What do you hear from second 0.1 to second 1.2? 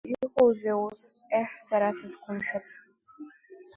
Иҟоузеи усс,